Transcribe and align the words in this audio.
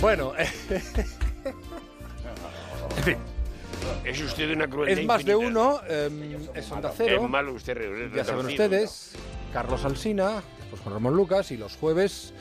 Bueno, 0.00 0.32
en 0.38 0.46
fin, 3.02 3.16
Es 4.04 4.20
usted 4.20 4.50
una 4.52 4.68
crueldad 4.68 4.98
es 4.98 5.06
más 5.06 5.24
de 5.24 5.34
uno, 5.34 5.80
em, 5.88 6.36
es 6.54 6.70
Onda 6.70 6.92
Cero. 6.94 7.22
Es 7.24 7.30
malo 7.30 7.54
usted. 7.54 8.12
Ya 8.14 8.24
saben 8.24 8.46
ustedes, 8.46 9.12
Carlos 9.52 9.84
Alsina, 9.84 10.42
después 10.58 10.82
Juan 10.82 10.94
Ramón 10.94 11.16
Lucas 11.16 11.50
y 11.50 11.56
los 11.56 11.76
jueves, 11.76 12.34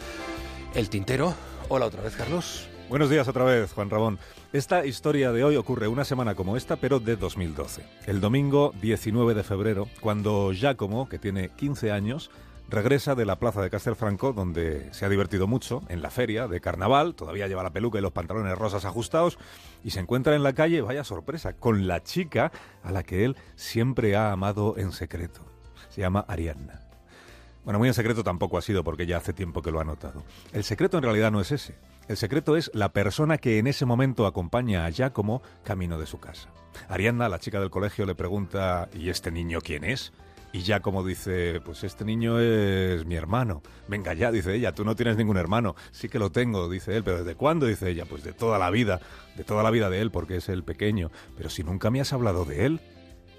El 0.73 0.89
Tintero. 0.89 1.33
Hola 1.69 1.85
otra 1.85 2.01
vez, 2.01 2.15
Carlos. 2.15 2.67
Buenos 2.89 3.09
días 3.09 3.27
otra 3.27 3.45
vez, 3.45 3.71
Juan 3.71 3.89
Ramón. 3.89 4.19
Esta 4.53 4.85
historia 4.85 5.31
de 5.31 5.43
hoy 5.43 5.55
ocurre 5.55 5.87
una 5.87 6.05
semana 6.05 6.35
como 6.35 6.57
esta, 6.57 6.75
pero 6.75 6.99
de 6.99 7.15
2012. 7.15 7.83
El 8.05 8.21
domingo 8.21 8.73
19 8.81 9.33
de 9.33 9.43
febrero, 9.43 9.87
cuando 10.01 10.51
Giacomo, 10.53 11.09
que 11.09 11.17
tiene 11.17 11.49
15 11.49 11.91
años, 11.91 12.29
regresa 12.69 13.15
de 13.15 13.25
la 13.25 13.39
plaza 13.39 13.61
de 13.61 13.69
Castelfranco, 13.69 14.33
donde 14.33 14.93
se 14.93 15.05
ha 15.05 15.09
divertido 15.09 15.47
mucho, 15.47 15.83
en 15.89 16.01
la 16.01 16.09
feria 16.09 16.47
de 16.47 16.61
carnaval, 16.61 17.15
todavía 17.15 17.47
lleva 17.47 17.63
la 17.63 17.73
peluca 17.73 17.99
y 17.99 18.01
los 18.01 18.11
pantalones 18.11 18.57
rosas 18.57 18.85
ajustados, 18.85 19.37
y 19.83 19.91
se 19.91 19.99
encuentra 19.99 20.35
en 20.35 20.43
la 20.43 20.53
calle, 20.53 20.81
vaya 20.81 21.03
sorpresa, 21.03 21.53
con 21.53 21.87
la 21.87 22.03
chica 22.03 22.51
a 22.83 22.91
la 22.91 23.03
que 23.03 23.25
él 23.25 23.35
siempre 23.55 24.15
ha 24.15 24.31
amado 24.31 24.75
en 24.77 24.91
secreto. 24.91 25.41
Se 25.89 26.01
llama 26.01 26.25
Ariadna. 26.27 26.81
Bueno, 27.63 27.79
muy 27.79 27.87
en 27.87 27.95
secreto 27.95 28.23
tampoco 28.23 28.59
ha 28.59 28.61
sido 28.61 28.83
porque 28.83 29.07
ya 29.07 29.17
hace 29.17 29.33
tiempo 29.33 29.63
que 29.63 29.71
lo 29.71 29.79
ha 29.79 29.83
notado. 29.83 30.23
El 30.53 30.63
secreto 30.63 30.97
en 30.97 31.03
realidad 31.03 31.31
no 31.31 31.41
es 31.41 31.51
ese. 31.51 31.75
El 32.07 32.17
secreto 32.17 32.55
es 32.55 32.69
la 32.75 32.93
persona 32.93 33.39
que 33.39 33.57
en 33.57 33.65
ese 33.65 33.85
momento 33.85 34.27
acompaña 34.27 34.85
a 34.85 34.89
Giacomo 34.91 35.41
camino 35.63 35.97
de 35.97 36.05
su 36.05 36.19
casa. 36.19 36.49
Ariadna, 36.89 37.27
la 37.27 37.39
chica 37.39 37.59
del 37.59 37.71
colegio, 37.71 38.05
le 38.05 38.13
pregunta 38.13 38.87
¿y 38.93 39.09
este 39.09 39.31
niño 39.31 39.61
quién 39.61 39.83
es? 39.83 40.13
Y 40.55 40.61
Giacomo 40.61 41.03
dice, 41.03 41.59
pues 41.65 41.83
este 41.83 42.05
niño 42.05 42.39
es 42.39 43.05
mi 43.05 43.15
hermano. 43.15 43.61
Venga 43.89 44.13
ya, 44.13 44.31
dice 44.31 44.55
ella, 44.55 44.71
tú 44.71 44.85
no 44.85 44.95
tienes 44.95 45.17
ningún 45.17 45.35
hermano. 45.35 45.75
Sí 45.91 46.07
que 46.07 46.17
lo 46.17 46.31
tengo, 46.31 46.69
dice 46.69 46.95
él, 46.95 47.03
pero 47.03 47.17
¿desde 47.17 47.35
cuándo? 47.35 47.65
Dice 47.65 47.89
ella, 47.89 48.05
pues 48.05 48.23
de 48.23 48.31
toda 48.31 48.57
la 48.57 48.69
vida, 48.69 49.01
de 49.35 49.43
toda 49.43 49.63
la 49.63 49.69
vida 49.69 49.89
de 49.89 49.99
él, 49.99 50.11
porque 50.11 50.37
es 50.37 50.47
el 50.47 50.63
pequeño. 50.63 51.11
Pero 51.35 51.49
si 51.49 51.65
nunca 51.65 51.91
me 51.91 51.99
has 51.99 52.13
hablado 52.13 52.45
de 52.45 52.67
él. 52.67 52.79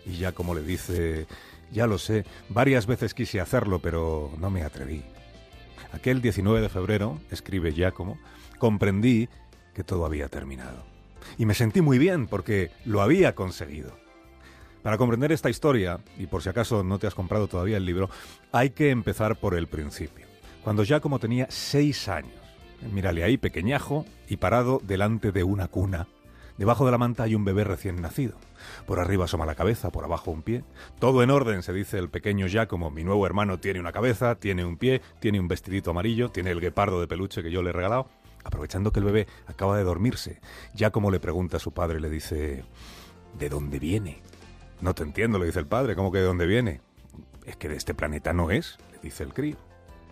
Y 0.05 0.11
Giacomo 0.17 0.55
le 0.55 0.61
dice, 0.61 1.27
ya 1.73 1.87
lo 1.87 1.97
sé, 1.97 2.27
varias 2.51 2.87
veces 2.87 3.15
quise 3.15 3.41
hacerlo, 3.41 3.79
pero 3.79 4.31
no 4.39 4.51
me 4.51 4.63
atreví. 4.63 5.03
Aquel 5.95 6.21
19 6.21 6.61
de 6.61 6.69
febrero, 6.69 7.19
escribe 7.31 7.73
Giacomo, 7.73 8.19
comprendí 8.59 9.31
que 9.73 9.85
todo 9.85 10.05
había 10.05 10.29
terminado. 10.29 10.85
Y 11.39 11.47
me 11.47 11.55
sentí 11.55 11.81
muy 11.81 11.99
bien 11.99 12.27
porque 12.27 12.73
lo 12.85 13.01
había 13.01 13.35
conseguido. 13.35 14.06
Para 14.83 14.99
comprender 14.99 15.33
esta 15.33 15.51
historia, 15.51 15.99
y 16.19 16.27
por 16.27 16.43
si 16.43 16.49
acaso 16.49 16.85
no 16.85 16.99
te 16.99 17.07
has 17.07 17.15
comprado 17.15 17.49
todavía 17.49 17.77
el 17.77 17.85
libro, 17.85 18.09
hay 18.53 18.71
que 18.71 18.91
empezar 18.91 19.37
por 19.37 19.55
el 19.55 19.67
principio. 19.67 20.27
Cuando 20.63 20.85
Giacomo 20.85 21.19
tenía 21.19 21.47
seis 21.51 22.09
años, 22.09 22.33
mírale 22.93 23.25
ahí, 23.25 23.37
pequeñajo, 23.37 24.05
y 24.29 24.37
parado 24.37 24.81
delante 24.85 25.33
de 25.33 25.45
una 25.45 25.69
cuna. 25.69 26.09
Debajo 26.59 26.87
de 26.87 26.91
la 26.91 26.99
manta 26.99 27.25
hay 27.25 27.35
un 27.35 27.45
bebé 27.45 27.65
recién 27.65 28.01
nacido. 28.01 28.35
Por 28.87 28.99
arriba 28.99 29.27
asoma 29.27 29.45
la 29.45 29.55
cabeza, 29.55 29.91
por 29.91 30.05
abajo 30.05 30.31
un 30.31 30.43
pie. 30.43 30.65
Todo 30.99 31.23
en 31.23 31.31
orden, 31.31 31.63
se 31.63 31.73
dice 31.73 31.99
el 31.99 32.09
pequeño 32.09 32.47
Giacomo. 32.47 32.91
Mi 32.91 33.05
nuevo 33.05 33.27
hermano 33.27 33.59
tiene 33.59 33.79
una 33.79 33.93
cabeza, 33.93 34.37
tiene 34.37 34.65
un 34.65 34.79
pie, 34.79 35.03
tiene 35.21 35.39
un 35.39 35.49
vestidito 35.49 35.91
amarillo, 35.91 36.31
tiene 36.31 36.51
el 36.51 36.61
guepardo 36.61 37.01
de 37.01 37.09
peluche 37.09 37.43
que 37.43 37.51
yo 37.51 37.63
le 37.63 37.71
he 37.71 37.73
regalado. 37.75 38.09
Aprovechando 38.43 38.91
que 38.91 39.01
el 39.01 39.07
bebé 39.07 39.27
acaba 39.47 39.77
de 39.77 39.85
dormirse, 39.85 40.41
Giacomo 40.75 41.11
le 41.11 41.21
pregunta 41.21 41.59
a 41.59 41.61
su 41.61 41.73
padre, 41.73 42.01
le 42.01 42.09
dice, 42.09 42.65
¿de 43.39 43.49
dónde 43.49 43.79
viene? 43.79 44.23
No 44.81 44.95
te 44.95 45.03
entiendo, 45.03 45.39
le 45.39 45.47
dice 45.47 45.59
el 45.59 45.67
padre, 45.67 45.95
¿cómo 45.95 46.13
que 46.13 46.19
de 46.19 46.25
dónde 46.25 46.47
viene? 46.47 46.81
Es 47.45 47.57
que 47.57 47.69
de 47.69 47.77
este 47.77 47.95
planeta 47.95 48.33
no 48.33 48.51
es, 48.51 48.79
le 48.93 48.99
dice 49.01 49.23
el 49.23 49.33
crío. 49.33 49.57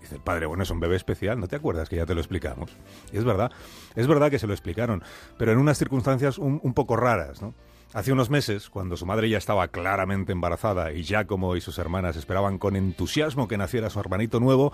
Dice 0.00 0.16
el 0.16 0.20
padre, 0.20 0.46
bueno, 0.46 0.62
es 0.62 0.70
un 0.70 0.80
bebé 0.80 0.96
especial, 0.96 1.40
¿no 1.40 1.48
te 1.48 1.56
acuerdas 1.56 1.88
que 1.88 1.96
ya 1.96 2.06
te 2.06 2.14
lo 2.14 2.20
explicamos? 2.20 2.70
Y 3.12 3.16
es 3.16 3.24
verdad, 3.24 3.50
es 3.94 4.06
verdad 4.06 4.30
que 4.30 4.38
se 4.38 4.46
lo 4.46 4.52
explicaron, 4.52 5.02
pero 5.38 5.52
en 5.52 5.58
unas 5.58 5.78
circunstancias 5.78 6.38
un, 6.38 6.74
poco 6.74 6.96
raras, 6.96 7.40
¿no? 7.40 7.54
Hace 7.94 8.12
unos 8.12 8.28
meses, 8.28 8.68
cuando 8.70 8.96
su 8.96 9.06
madre 9.06 9.30
ya 9.30 9.38
estaba 9.38 9.68
claramente 9.68 10.32
embarazada 10.32 10.92
y 10.92 11.04
Giacomo 11.04 11.54
y 11.54 11.60
sus 11.60 11.78
hermanas 11.78 12.16
esperaban 12.16 12.58
con 12.58 12.74
entusiasmo 12.74 13.46
que 13.46 13.56
naciera 13.56 13.88
su 13.88 14.00
hermanito 14.00 14.40
nuevo, 14.40 14.72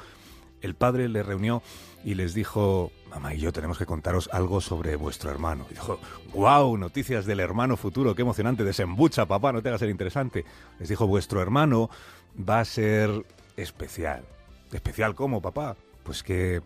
el 0.63 0.75
padre 0.75 1.09
le 1.09 1.23
reunió 1.23 1.63
y 2.05 2.15
les 2.15 2.35
dijo, 2.35 2.93
mamá 3.11 3.35
y 3.35 3.39
yo 3.39 3.53
tenemos 3.53 3.79
que 3.79 3.87
contaros 3.87 4.29
algo 4.33 4.61
sobre 4.61 4.97
vuestro 4.97 5.31
hermano. 5.31 5.67
Y 5.71 5.75
dijo, 5.75 5.99
wow, 6.33 6.77
noticias 6.77 7.27
del 7.27 7.41
hermano 7.41 7.77
futuro, 7.77 8.15
qué 8.15 8.23
emocionante, 8.23 8.65
desembucha 8.65 9.27
papá, 9.27 9.53
no 9.53 9.63
te 9.63 9.69
hagas 9.69 9.81
ser 9.81 9.91
interesante. 9.91 10.45
Les 10.79 10.89
dijo, 10.89 11.07
vuestro 11.07 11.43
hermano 11.43 11.91
va 12.37 12.61
a 12.61 12.65
ser 12.65 13.25
especial. 13.57 14.25
¿Especial 14.73 15.15
cómo, 15.15 15.43
papá? 15.43 15.77
Pues 16.03 16.23
que 16.23 16.63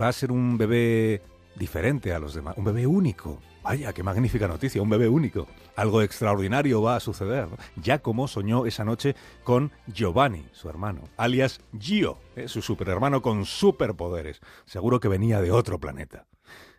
va 0.00 0.08
a 0.08 0.12
ser 0.12 0.32
un 0.32 0.58
bebé 0.58 1.22
diferente 1.56 2.12
a 2.12 2.18
los 2.18 2.34
demás, 2.34 2.56
un 2.56 2.64
bebé 2.64 2.86
único. 2.86 3.40
Vaya, 3.62 3.92
qué 3.92 4.02
magnífica 4.02 4.46
noticia, 4.46 4.80
un 4.80 4.90
bebé 4.90 5.08
único. 5.08 5.48
Algo 5.74 6.02
extraordinario 6.02 6.82
va 6.82 6.96
a 6.96 7.00
suceder. 7.00 7.48
Giacomo 7.82 8.28
soñó 8.28 8.64
esa 8.64 8.84
noche 8.84 9.16
con 9.42 9.72
Giovanni, 9.88 10.46
su 10.52 10.68
hermano, 10.68 11.02
alias 11.16 11.60
Gio, 11.76 12.18
¿eh? 12.36 12.46
su 12.46 12.62
superhermano 12.62 13.22
con 13.22 13.44
superpoderes. 13.44 14.40
Seguro 14.66 15.00
que 15.00 15.08
venía 15.08 15.40
de 15.40 15.50
otro 15.50 15.80
planeta. 15.80 16.26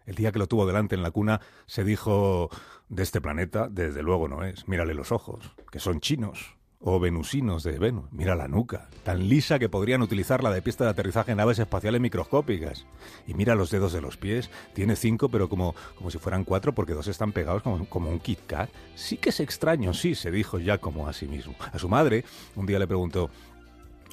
El 0.05 0.15
día 0.15 0.31
que 0.31 0.39
lo 0.39 0.47
tuvo 0.47 0.65
delante 0.65 0.95
en 0.95 1.03
la 1.03 1.11
cuna, 1.11 1.41
se 1.65 1.83
dijo, 1.83 2.49
de 2.87 3.03
este 3.03 3.19
planeta, 3.19 3.67
desde 3.69 4.01
luego 4.01 4.27
no 4.27 4.43
es. 4.43 4.67
Mírale 4.67 4.93
los 4.93 5.11
ojos, 5.11 5.51
que 5.71 5.79
son 5.79 5.99
chinos. 5.99 6.56
O 6.79 6.99
venusinos 6.99 7.63
de 7.63 7.79
Venus. 7.79 8.05
Mira 8.11 8.35
la 8.35 8.47
nuca, 8.47 8.87
tan 9.03 9.27
lisa 9.27 9.57
que 9.57 9.67
podrían 9.67 10.01
utilizarla 10.01 10.51
de 10.51 10.61
pista 10.61 10.83
de 10.83 10.91
aterrizaje 10.91 11.31
en 11.31 11.37
naves 11.37 11.57
espaciales 11.57 11.99
microscópicas. 11.99 12.85
Y 13.25 13.33
mira 13.33 13.55
los 13.55 13.71
dedos 13.71 13.93
de 13.93 14.01
los 14.01 14.17
pies. 14.17 14.49
Tiene 14.73 14.95
cinco, 14.95 15.29
pero 15.29 15.49
como, 15.49 15.75
como 15.95 16.11
si 16.11 16.19
fueran 16.19 16.43
cuatro, 16.43 16.73
porque 16.73 16.93
dos 16.93 17.07
están 17.07 17.31
pegados 17.31 17.63
como, 17.63 17.85
como 17.89 18.09
un 18.09 18.19
Kit 18.19 18.45
Kat. 18.45 18.69
Sí 18.95 19.17
que 19.17 19.29
es 19.29 19.39
extraño, 19.39 19.93
sí, 19.93 20.13
se 20.13 20.29
dijo 20.29 20.59
ya 20.59 20.77
como 20.77 21.07
a 21.07 21.13
sí 21.13 21.27
mismo. 21.27 21.55
A 21.73 21.79
su 21.79 21.89
madre, 21.89 22.23
un 22.55 22.67
día 22.67 22.77
le 22.77 22.87
preguntó, 22.87 23.31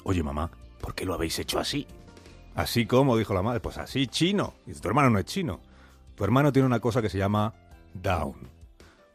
Oye, 0.07 0.21
mamá, 0.21 0.51
¿por 0.81 0.93
qué 0.93 1.03
lo 1.03 1.15
habéis 1.15 1.39
hecho 1.39 1.59
así? 1.59 1.87
Así 2.53 2.85
como, 2.85 3.17
dijo 3.17 3.33
la 3.33 3.41
madre, 3.41 3.59
pues 3.59 3.79
así, 3.79 4.05
chino. 4.05 4.53
Y 4.67 4.73
tu 4.73 4.87
hermano 4.87 5.09
no 5.09 5.17
es 5.17 5.25
chino. 5.25 5.59
Tu 6.15 6.23
hermano 6.23 6.53
tiene 6.53 6.67
una 6.67 6.79
cosa 6.79 7.01
que 7.01 7.09
se 7.09 7.17
llama 7.17 7.53
Down. 7.93 8.47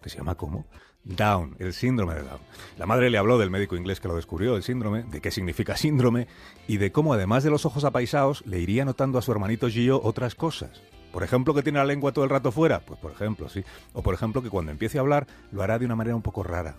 ¿Que 0.02 0.10
se 0.10 0.18
llama 0.18 0.34
cómo? 0.34 0.66
Down, 1.04 1.56
el 1.58 1.72
síndrome 1.72 2.14
de 2.14 2.22
Down. 2.22 2.40
La 2.78 2.86
madre 2.86 3.10
le 3.10 3.18
habló 3.18 3.38
del 3.38 3.50
médico 3.50 3.76
inglés 3.76 4.00
que 4.00 4.08
lo 4.08 4.16
descubrió, 4.16 4.56
el 4.56 4.62
síndrome, 4.62 5.04
de 5.04 5.20
qué 5.20 5.30
significa 5.30 5.76
síndrome 5.76 6.28
y 6.68 6.76
de 6.76 6.92
cómo 6.92 7.14
además 7.14 7.42
de 7.42 7.50
los 7.50 7.64
ojos 7.64 7.84
apaisados 7.84 8.44
le 8.46 8.60
iría 8.60 8.84
notando 8.84 9.18
a 9.18 9.22
su 9.22 9.32
hermanito 9.32 9.68
Gio 9.68 10.00
otras 10.02 10.34
cosas. 10.34 10.82
Por 11.12 11.24
ejemplo, 11.24 11.54
que 11.54 11.62
tiene 11.62 11.78
la 11.78 11.84
lengua 11.84 12.12
todo 12.12 12.24
el 12.24 12.30
rato 12.30 12.52
fuera. 12.52 12.80
Pues 12.80 13.00
por 13.00 13.10
ejemplo, 13.10 13.48
sí. 13.48 13.64
O 13.92 14.02
por 14.02 14.14
ejemplo, 14.14 14.42
que 14.42 14.50
cuando 14.50 14.70
empiece 14.70 14.98
a 14.98 15.00
hablar 15.00 15.26
lo 15.50 15.62
hará 15.62 15.78
de 15.78 15.86
una 15.86 15.96
manera 15.96 16.14
un 16.14 16.22
poco 16.22 16.42
rara. 16.42 16.76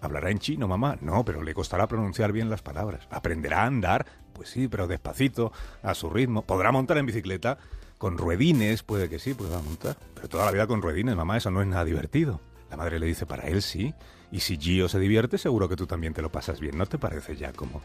¿Hablará 0.00 0.30
en 0.30 0.38
chino, 0.38 0.66
mamá? 0.68 0.98
No, 1.00 1.24
pero 1.24 1.42
le 1.42 1.54
costará 1.54 1.86
pronunciar 1.86 2.32
bien 2.32 2.50
las 2.50 2.62
palabras. 2.62 3.06
¿Aprenderá 3.10 3.62
a 3.62 3.66
andar? 3.66 4.06
Pues 4.32 4.48
sí, 4.48 4.68
pero 4.68 4.86
despacito, 4.86 5.52
a 5.82 5.94
su 5.94 6.10
ritmo. 6.10 6.42
¿Podrá 6.42 6.72
montar 6.72 6.98
en 6.98 7.06
bicicleta? 7.06 7.58
Con 7.98 8.18
ruedines, 8.18 8.82
puede 8.82 9.08
que 9.08 9.20
sí, 9.20 9.34
pueda 9.34 9.60
montar. 9.62 9.96
Pero 10.14 10.28
toda 10.28 10.44
la 10.44 10.50
vida 10.50 10.66
con 10.66 10.82
ruedines, 10.82 11.14
mamá, 11.14 11.36
eso 11.36 11.50
no 11.50 11.62
es 11.62 11.68
nada 11.68 11.84
divertido. 11.84 12.40
La 12.72 12.78
madre 12.78 12.98
le 12.98 13.04
dice, 13.04 13.26
para 13.26 13.48
él 13.48 13.60
sí. 13.60 13.94
Y 14.30 14.40
si 14.40 14.56
Gio 14.56 14.88
se 14.88 14.98
divierte, 14.98 15.36
seguro 15.36 15.68
que 15.68 15.76
tú 15.76 15.86
también 15.86 16.14
te 16.14 16.22
lo 16.22 16.32
pasas 16.32 16.58
bien, 16.58 16.78
¿no 16.78 16.86
te 16.86 16.96
parece, 16.96 17.36
Giacomo? 17.36 17.82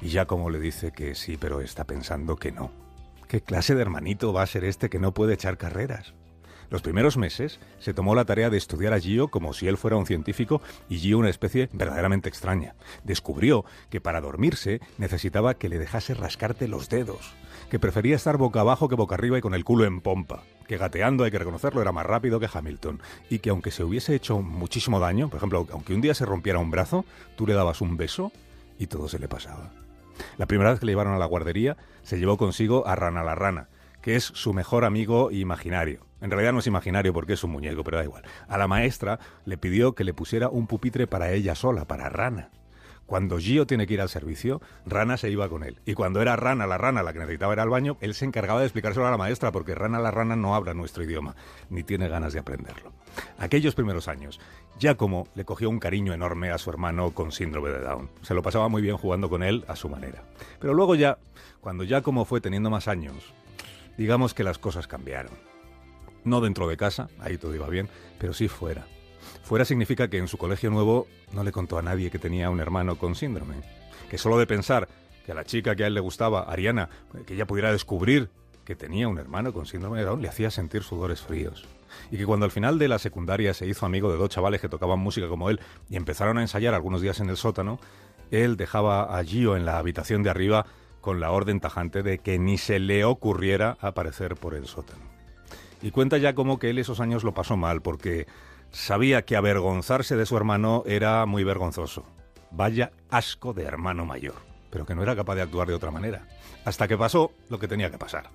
Y 0.00 0.08
Giacomo 0.08 0.48
le 0.48 0.58
dice 0.58 0.92
que 0.92 1.14
sí, 1.14 1.36
pero 1.36 1.60
está 1.60 1.84
pensando 1.84 2.36
que 2.36 2.50
no. 2.50 2.72
¿Qué 3.28 3.42
clase 3.42 3.74
de 3.74 3.82
hermanito 3.82 4.32
va 4.32 4.40
a 4.40 4.46
ser 4.46 4.64
este 4.64 4.88
que 4.88 4.98
no 4.98 5.12
puede 5.12 5.34
echar 5.34 5.58
carreras? 5.58 6.14
Los 6.74 6.82
primeros 6.82 7.16
meses 7.16 7.60
se 7.78 7.94
tomó 7.94 8.16
la 8.16 8.24
tarea 8.24 8.50
de 8.50 8.56
estudiar 8.56 8.94
a 8.94 8.98
Gio 8.98 9.28
como 9.28 9.52
si 9.52 9.68
él 9.68 9.76
fuera 9.76 9.96
un 9.96 10.06
científico 10.06 10.60
y 10.88 10.98
Gio 10.98 11.18
una 11.18 11.30
especie 11.30 11.68
verdaderamente 11.72 12.28
extraña. 12.28 12.74
Descubrió 13.04 13.64
que 13.90 14.00
para 14.00 14.20
dormirse 14.20 14.80
necesitaba 14.98 15.54
que 15.54 15.68
le 15.68 15.78
dejase 15.78 16.14
rascarte 16.14 16.66
los 16.66 16.88
dedos, 16.88 17.32
que 17.70 17.78
prefería 17.78 18.16
estar 18.16 18.38
boca 18.38 18.58
abajo 18.58 18.88
que 18.88 18.96
boca 18.96 19.14
arriba 19.14 19.38
y 19.38 19.40
con 19.40 19.54
el 19.54 19.62
culo 19.62 19.84
en 19.84 20.00
pompa, 20.00 20.42
que 20.66 20.76
gateando, 20.76 21.22
hay 21.22 21.30
que 21.30 21.38
reconocerlo, 21.38 21.80
era 21.80 21.92
más 21.92 22.06
rápido 22.06 22.40
que 22.40 22.48
Hamilton, 22.52 23.00
y 23.30 23.38
que 23.38 23.50
aunque 23.50 23.70
se 23.70 23.84
hubiese 23.84 24.16
hecho 24.16 24.42
muchísimo 24.42 24.98
daño, 24.98 25.28
por 25.28 25.36
ejemplo, 25.36 25.68
aunque 25.70 25.94
un 25.94 26.00
día 26.00 26.14
se 26.14 26.26
rompiera 26.26 26.58
un 26.58 26.72
brazo, 26.72 27.04
tú 27.36 27.46
le 27.46 27.54
dabas 27.54 27.82
un 27.82 27.96
beso 27.96 28.32
y 28.80 28.88
todo 28.88 29.08
se 29.08 29.20
le 29.20 29.28
pasaba. 29.28 29.70
La 30.38 30.46
primera 30.46 30.70
vez 30.70 30.80
que 30.80 30.86
le 30.86 30.92
llevaron 30.92 31.14
a 31.14 31.18
la 31.18 31.26
guardería, 31.26 31.76
se 32.02 32.18
llevó 32.18 32.36
consigo 32.36 32.84
a 32.88 32.96
Rana 32.96 33.22
la 33.22 33.36
rana, 33.36 33.68
que 34.02 34.16
es 34.16 34.24
su 34.24 34.52
mejor 34.52 34.84
amigo 34.84 35.30
imaginario. 35.30 36.04
En 36.24 36.30
realidad 36.30 36.54
no 36.54 36.60
es 36.60 36.66
imaginario 36.66 37.12
porque 37.12 37.34
es 37.34 37.44
un 37.44 37.50
muñeco, 37.50 37.84
pero 37.84 37.98
da 37.98 38.04
igual. 38.04 38.22
A 38.48 38.56
la 38.56 38.66
maestra 38.66 39.20
le 39.44 39.58
pidió 39.58 39.94
que 39.94 40.04
le 40.04 40.14
pusiera 40.14 40.48
un 40.48 40.66
pupitre 40.66 41.06
para 41.06 41.30
ella 41.32 41.54
sola, 41.54 41.84
para 41.84 42.08
Rana. 42.08 42.48
Cuando 43.04 43.38
Gio 43.38 43.66
tiene 43.66 43.86
que 43.86 43.92
ir 43.92 44.00
al 44.00 44.08
servicio, 44.08 44.62
Rana 44.86 45.18
se 45.18 45.28
iba 45.28 45.50
con 45.50 45.64
él. 45.64 45.80
Y 45.84 45.92
cuando 45.92 46.22
era 46.22 46.34
Rana 46.34 46.66
la 46.66 46.78
rana 46.78 47.02
la 47.02 47.12
que 47.12 47.18
necesitaba 47.18 47.52
ir 47.52 47.60
al 47.60 47.68
baño, 47.68 47.98
él 48.00 48.14
se 48.14 48.24
encargaba 48.24 48.60
de 48.60 48.64
explicárselo 48.64 49.06
a 49.06 49.10
la 49.10 49.18
maestra, 49.18 49.52
porque 49.52 49.74
Rana 49.74 49.98
la 49.98 50.12
rana 50.12 50.34
no 50.34 50.54
habla 50.54 50.72
nuestro 50.72 51.04
idioma, 51.04 51.36
ni 51.68 51.82
tiene 51.82 52.08
ganas 52.08 52.32
de 52.32 52.38
aprenderlo. 52.38 52.94
Aquellos 53.36 53.74
primeros 53.74 54.08
años, 54.08 54.40
Giacomo 54.78 55.28
le 55.34 55.44
cogió 55.44 55.68
un 55.68 55.78
cariño 55.78 56.14
enorme 56.14 56.50
a 56.50 56.56
su 56.56 56.70
hermano 56.70 57.10
con 57.10 57.32
síndrome 57.32 57.68
de 57.68 57.80
Down. 57.80 58.08
Se 58.22 58.32
lo 58.32 58.40
pasaba 58.40 58.68
muy 58.68 58.80
bien 58.80 58.96
jugando 58.96 59.28
con 59.28 59.42
él 59.42 59.66
a 59.68 59.76
su 59.76 59.90
manera. 59.90 60.22
Pero 60.58 60.72
luego 60.72 60.94
ya, 60.94 61.18
cuando 61.60 61.84
Giacomo 61.84 62.24
fue 62.24 62.40
teniendo 62.40 62.70
más 62.70 62.88
años, 62.88 63.34
digamos 63.98 64.32
que 64.32 64.42
las 64.42 64.56
cosas 64.56 64.86
cambiaron. 64.86 65.53
No 66.24 66.40
dentro 66.40 66.66
de 66.68 66.76
casa, 66.76 67.08
ahí 67.20 67.38
todo 67.38 67.54
iba 67.54 67.68
bien, 67.68 67.88
pero 68.18 68.32
sí 68.32 68.48
fuera. 68.48 68.86
Fuera 69.42 69.64
significa 69.64 70.08
que 70.08 70.18
en 70.18 70.28
su 70.28 70.38
colegio 70.38 70.70
nuevo 70.70 71.06
no 71.32 71.44
le 71.44 71.52
contó 71.52 71.78
a 71.78 71.82
nadie 71.82 72.10
que 72.10 72.18
tenía 72.18 72.50
un 72.50 72.60
hermano 72.60 72.96
con 72.96 73.14
síndrome. 73.14 73.56
Que 74.08 74.18
solo 74.18 74.38
de 74.38 74.46
pensar 74.46 74.88
que 75.24 75.32
a 75.32 75.34
la 75.34 75.44
chica 75.44 75.74
que 75.74 75.84
a 75.84 75.86
él 75.86 75.94
le 75.94 76.00
gustaba, 76.00 76.42
Ariana, 76.42 76.88
que 77.26 77.34
ella 77.34 77.46
pudiera 77.46 77.72
descubrir 77.72 78.30
que 78.64 78.74
tenía 78.74 79.08
un 79.08 79.18
hermano 79.18 79.52
con 79.52 79.66
síndrome 79.66 79.98
de 79.98 80.06
Down, 80.06 80.22
le 80.22 80.28
hacía 80.28 80.50
sentir 80.50 80.82
sudores 80.82 81.20
fríos. 81.20 81.66
Y 82.10 82.16
que 82.16 82.26
cuando 82.26 82.46
al 82.46 82.50
final 82.50 82.78
de 82.78 82.88
la 82.88 82.98
secundaria 82.98 83.54
se 83.54 83.66
hizo 83.66 83.86
amigo 83.86 84.10
de 84.10 84.16
dos 84.16 84.30
chavales 84.30 84.60
que 84.60 84.68
tocaban 84.68 84.98
música 84.98 85.28
como 85.28 85.50
él 85.50 85.60
y 85.88 85.96
empezaron 85.96 86.38
a 86.38 86.42
ensayar 86.42 86.74
algunos 86.74 87.02
días 87.02 87.20
en 87.20 87.28
el 87.28 87.36
sótano, 87.36 87.78
él 88.30 88.56
dejaba 88.56 89.16
a 89.16 89.22
Gio 89.22 89.56
en 89.56 89.66
la 89.66 89.78
habitación 89.78 90.22
de 90.22 90.30
arriba 90.30 90.66
con 91.00 91.20
la 91.20 91.30
orden 91.30 91.60
tajante 91.60 92.02
de 92.02 92.18
que 92.18 92.38
ni 92.38 92.56
se 92.56 92.78
le 92.78 93.04
ocurriera 93.04 93.76
aparecer 93.80 94.36
por 94.36 94.54
el 94.54 94.66
sótano. 94.66 95.13
Y 95.84 95.90
cuenta 95.90 96.16
ya 96.16 96.34
como 96.34 96.58
que 96.58 96.70
él 96.70 96.78
esos 96.78 96.98
años 96.98 97.24
lo 97.24 97.34
pasó 97.34 97.58
mal 97.58 97.82
porque 97.82 98.26
sabía 98.70 99.26
que 99.26 99.36
avergonzarse 99.36 100.16
de 100.16 100.24
su 100.24 100.34
hermano 100.34 100.82
era 100.86 101.26
muy 101.26 101.44
vergonzoso. 101.44 102.06
Vaya 102.50 102.90
asco 103.10 103.52
de 103.52 103.64
hermano 103.64 104.06
mayor, 104.06 104.36
pero 104.70 104.86
que 104.86 104.94
no 104.94 105.02
era 105.02 105.14
capaz 105.14 105.34
de 105.34 105.42
actuar 105.42 105.68
de 105.68 105.74
otra 105.74 105.90
manera. 105.90 106.26
Hasta 106.64 106.88
que 106.88 106.96
pasó 106.96 107.32
lo 107.50 107.58
que 107.58 107.68
tenía 107.68 107.90
que 107.90 107.98
pasar. 107.98 108.30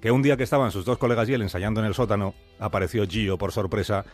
Que 0.00 0.10
un 0.10 0.22
día 0.22 0.36
que 0.36 0.42
estaban 0.42 0.72
sus 0.72 0.84
dos 0.84 0.98
colegas 0.98 1.28
y 1.28 1.34
él 1.34 1.42
ensayando 1.42 1.78
en 1.78 1.86
el 1.86 1.94
sótano, 1.94 2.34
apareció 2.58 3.06
Gio 3.06 3.38
por 3.38 3.52
sorpresa 3.52 4.04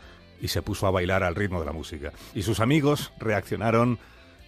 y 0.42 0.48
se 0.48 0.60
puso 0.60 0.86
a 0.86 0.90
bailar 0.90 1.22
al 1.22 1.36
ritmo 1.36 1.60
de 1.60 1.66
la 1.66 1.72
música. 1.72 2.12
Y 2.34 2.42
sus 2.42 2.60
amigos 2.60 3.14
reaccionaron 3.18 3.98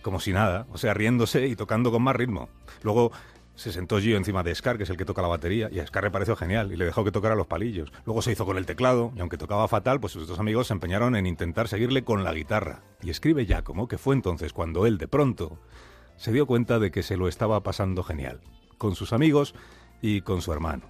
como 0.02 0.20
si 0.20 0.34
nada, 0.34 0.66
o 0.72 0.76
sea, 0.76 0.92
riéndose 0.92 1.46
y 1.46 1.56
tocando 1.56 1.90
con 1.90 2.02
más 2.02 2.14
ritmo. 2.14 2.50
Luego 2.82 3.12
se 3.56 3.72
sentó 3.72 3.98
Gio 3.98 4.16
encima 4.16 4.42
de 4.42 4.54
Scar, 4.54 4.76
que 4.76 4.84
es 4.84 4.90
el 4.90 4.96
que 4.96 5.04
toca 5.04 5.22
la 5.22 5.28
batería, 5.28 5.68
y 5.72 5.80
a 5.80 5.86
Scar 5.86 6.04
le 6.04 6.10
pareció 6.10 6.36
genial 6.36 6.72
y 6.72 6.76
le 6.76 6.84
dejó 6.84 7.04
que 7.04 7.10
tocara 7.10 7.34
los 7.34 7.46
palillos. 7.46 7.90
Luego 8.04 8.22
se 8.22 8.32
hizo 8.32 8.44
con 8.44 8.58
el 8.58 8.66
teclado, 8.66 9.12
y 9.16 9.20
aunque 9.20 9.38
tocaba 9.38 9.66
fatal, 9.66 9.98
pues 9.98 10.12
sus 10.12 10.28
dos 10.28 10.38
amigos 10.38 10.68
se 10.68 10.74
empeñaron 10.74 11.16
en 11.16 11.26
intentar 11.26 11.66
seguirle 11.66 12.04
con 12.04 12.22
la 12.22 12.32
guitarra. 12.32 12.82
Y 13.02 13.10
escribe 13.10 13.46
Giacomo 13.46 13.88
que 13.88 13.98
fue 13.98 14.14
entonces 14.14 14.52
cuando 14.52 14.86
él 14.86 14.98
de 14.98 15.08
pronto 15.08 15.58
se 16.16 16.32
dio 16.32 16.46
cuenta 16.46 16.78
de 16.78 16.90
que 16.90 17.02
se 17.02 17.16
lo 17.16 17.28
estaba 17.28 17.62
pasando 17.62 18.02
genial, 18.02 18.40
con 18.78 18.94
sus 18.94 19.12
amigos 19.12 19.54
y 20.02 20.20
con 20.20 20.42
su 20.42 20.52
hermano. 20.52 20.84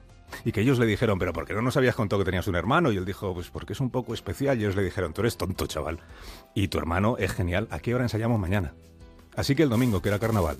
Y 0.44 0.50
que 0.50 0.60
ellos 0.60 0.80
le 0.80 0.86
dijeron, 0.86 1.20
pero 1.20 1.32
¿por 1.32 1.46
qué 1.46 1.54
no 1.54 1.62
nos 1.62 1.76
habías 1.76 1.94
contado 1.94 2.20
que 2.20 2.24
tenías 2.24 2.48
un 2.48 2.56
hermano? 2.56 2.90
Y 2.90 2.96
él 2.96 3.04
dijo, 3.04 3.32
pues 3.32 3.48
porque 3.50 3.74
es 3.74 3.80
un 3.80 3.90
poco 3.90 4.12
especial. 4.12 4.58
Y 4.58 4.62
ellos 4.62 4.74
le 4.74 4.82
dijeron, 4.82 5.12
tú 5.12 5.20
eres 5.22 5.36
tonto, 5.36 5.68
chaval. 5.68 6.00
Y 6.52 6.66
tu 6.66 6.78
hermano 6.78 7.16
es 7.16 7.32
genial. 7.32 7.68
¿A 7.70 7.78
qué 7.78 7.94
hora 7.94 8.04
ensayamos 8.04 8.40
mañana? 8.40 8.74
Así 9.36 9.54
que 9.54 9.62
el 9.62 9.68
domingo, 9.68 10.02
que 10.02 10.08
era 10.08 10.18
carnaval, 10.18 10.58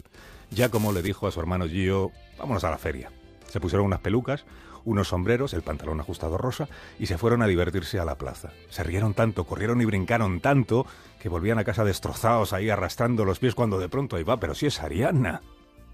ya 0.51 0.69
como 0.69 0.93
le 0.93 1.03
dijo 1.03 1.27
a 1.27 1.31
su 1.31 1.41
hermano 1.41 1.69
Gio, 1.69 2.13
vámonos 2.39 2.65
a 2.65 2.71
la 2.71 2.79
feria. 2.79 3.11
Se 3.49 3.61
pusieron 3.61 3.87
unas 3.87 4.01
pelucas, 4.01 4.45
unos 4.85 5.09
sombreros, 5.09 5.53
el 5.53 5.63
pantalón 5.63 6.01
ajustado 6.01 6.39
rosa, 6.39 6.69
y 6.99 7.07
se 7.07 7.19
fueron 7.19 7.43
a 7.43 7.47
divertirse 7.47 7.99
a 7.99 8.05
la 8.05 8.17
plaza. 8.17 8.53
Se 8.71 8.83
rieron 8.85 9.15
tanto, 9.15 9.45
corrieron 9.45 9.81
y 9.81 9.85
brincaron 9.85 10.41
tanto, 10.41 10.87
que 11.21 11.29
volvían 11.29 11.59
a 11.59 11.65
casa 11.65 11.85
destrozados 11.85 12.53
ahí 12.53 12.71
arrastrando 12.71 13.25
los 13.25 13.41
pies 13.41 13.55
cuando 13.55 13.79
de 13.79 13.89
pronto 13.89 14.17
ahí 14.17 14.23
va, 14.23 14.39
pero 14.39 14.55
si 14.55 14.67
es 14.67 14.81
Ariana. 14.81 15.43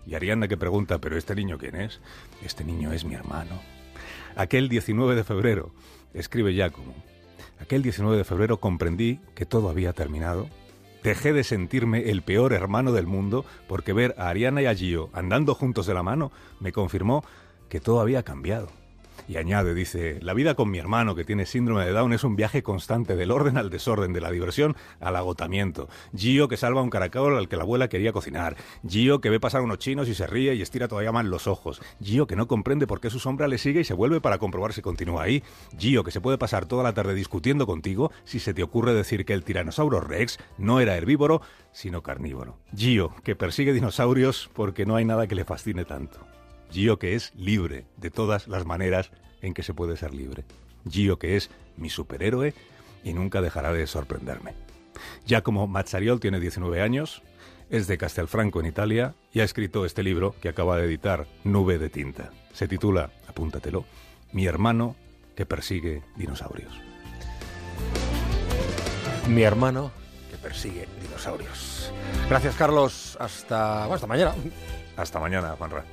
Y 0.07 0.15
Ariana 0.15 0.47
que 0.47 0.57
pregunta, 0.57 0.99
¿pero 0.99 1.17
este 1.17 1.35
niño 1.35 1.59
quién 1.59 1.77
es? 1.77 2.01
Este 2.45 2.65
niño 2.65 2.93
es 2.93 3.05
mi 3.05 3.15
hermano. 3.15 3.61
Aquel 4.37 4.69
19 4.69 5.15
de 5.15 5.25
febrero, 5.25 5.73
escribe 6.13 6.53
Giacomo, 6.53 6.95
aquel 7.61 7.83
19 7.83 8.17
de 8.17 8.25
febrero 8.25 8.61
comprendí 8.61 9.21
que 9.35 9.47
todo 9.47 9.71
había 9.71 9.93
terminado 9.93 10.49
Dejé 11.03 11.33
de 11.33 11.45
sentirme 11.45 12.11
el 12.11 12.23
peor 12.23 12.53
hermano 12.53 12.93
del 12.93 13.07
mundo 13.07 13.45
porque 13.69 13.93
ver 13.93 14.15
a 14.19 14.29
Ariana 14.29 14.63
y 14.63 14.67
a 14.67 14.75
Gio 14.75 15.11
andando 15.13 15.55
juntos 15.55 15.87
de 15.87 15.95
la 15.95 16.03
mano 16.03 16.31
me 16.61 16.73
confirmó 16.73 17.25
que 17.69 17.81
todo 17.81 18.01
había 18.01 18.23
cambiado. 18.23 18.82
Y 19.29 19.37
añade, 19.37 19.75
dice, 19.75 20.19
la 20.21 20.35
vida 20.35 20.55
con 20.55 20.71
mi 20.71 20.79
hermano 20.79 21.15
que 21.15 21.25
tiene 21.25 21.47
síndrome 21.47 21.85
de 21.85 21.93
Down 21.93 22.13
es 22.13 22.25
un 22.25 22.37
viaje 22.37 22.63
constante 22.63 23.17
del 23.17 23.31
orden 23.31 23.57
al 23.57 23.71
desorden, 23.71 24.13
de 24.13 24.21
la 24.21 24.31
diversión 24.31 24.77
al 25.01 25.17
agotamiento. 25.17 25.89
Gio 26.17 26.49
que 26.49 26.57
salva 26.57 26.83
un 26.83 26.91
caracol 26.91 27.37
al 27.37 27.49
que 27.49 27.57
la 27.57 27.63
abuela 27.63 27.89
quería 27.89 28.13
cocinar. 28.13 28.57
Gio 28.87 29.21
que 29.21 29.31
ve 29.31 29.41
pasar 29.41 29.63
unos 29.63 29.79
chinos 29.79 30.09
y 30.09 30.15
se 30.15 30.27
ríe 30.27 30.55
y 30.55 30.63
estira 30.63 30.89
todavía 30.89 31.13
más 31.13 31.25
los 31.25 31.47
ojos. 31.47 31.81
Gio 32.03 32.27
que 32.27 32.37
no 32.37 32.49
comprende 32.49 32.87
por 32.87 33.01
qué 33.01 33.11
su 33.11 33.19
sombra 33.19 33.49
le 33.49 33.59
sigue 33.59 33.81
y 33.81 33.85
se 33.85 33.95
vuelve 33.95 34.21
para 34.21 34.39
comprobar 34.39 34.73
si 34.73 34.83
continúa 34.83 35.23
ahí. 35.23 35.43
Gio 35.79 36.05
que 36.05 36.11
se 36.11 36.21
puede 36.21 36.39
pasar 36.39 36.67
toda 36.67 36.83
la 36.83 36.93
tarde 36.93 37.15
discutiendo 37.15 37.67
contigo 37.67 38.11
si 38.25 38.41
se 38.41 38.55
te 38.55 38.63
ocurre 38.63 38.95
decir 38.95 39.25
que 39.25 39.35
el 39.35 39.45
tiranosaurio 39.45 40.01
Rex 40.01 40.39
no 40.59 40.81
era 40.81 40.97
herbívoro, 40.97 41.43
sino 41.73 42.03
carnívoro. 42.03 42.59
Gio 42.77 43.15
que 43.23 43.37
persigue 43.37 43.73
dinosaurios 43.73 44.51
porque 44.53 44.87
no 44.87 44.97
hay 44.97 45.05
nada 45.05 45.27
que 45.27 45.35
le 45.35 45.45
fascine 45.45 45.85
tanto. 45.85 46.32
Gio 46.73 46.99
que 46.99 47.15
es 47.15 47.33
libre 47.37 47.85
de 47.99 48.11
todas 48.11 48.49
las 48.49 48.65
maneras 48.65 49.11
en 49.43 49.53
que 49.53 49.63
se 49.63 49.75
puede 49.75 49.97
ser 49.97 50.15
libre. 50.15 50.45
Gio 50.89 51.19
que 51.19 51.37
es 51.37 51.51
mi 51.77 51.91
superhéroe 51.91 52.55
y 53.05 53.13
nunca 53.13 53.43
dejará 53.43 53.73
de 53.73 53.87
sorprenderme. 53.87 54.55
Ya 55.27 55.43
como 55.43 55.67
Mazzariol 55.67 56.21
tiene 56.21 56.41
19 56.41 56.81
años, 56.81 57.23
es 57.71 57.87
de 57.87 57.99
Castelfranco 57.99 58.61
en 58.61 58.67
Italia 58.67 59.15
y 59.33 59.41
ha 59.41 59.45
escrito 59.45 59.85
este 59.85 60.03
libro 60.03 60.35
que 60.41 60.49
acaba 60.49 60.77
de 60.77 60.85
editar 60.85 61.27
Nube 61.45 61.79
de 61.79 61.91
Tinta. 61.91 62.31
Se 62.53 62.69
titula, 62.69 63.11
apúntatelo, 63.29 63.85
Mi 64.33 64.47
hermano 64.47 64.97
que 65.37 65.45
persigue 65.45 66.03
dinosaurios. 66.17 66.73
Mi 69.29 69.43
hermano 69.43 69.91
que 70.31 70.37
persigue 70.39 70.89
dinosaurios. 71.03 71.93
Gracias, 72.29 72.55
Carlos. 72.57 73.17
Hasta, 73.21 73.81
bueno, 73.81 73.95
hasta 73.95 74.07
mañana. 74.07 74.35
Hasta 74.97 75.21
mañana, 75.21 75.55
Juanra. 75.57 75.85